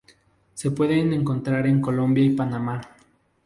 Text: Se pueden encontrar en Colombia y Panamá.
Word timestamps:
Se 0.55 0.71
pueden 0.71 1.13
encontrar 1.13 1.67
en 1.67 1.79
Colombia 1.79 2.23
y 2.25 2.31
Panamá. 2.35 2.81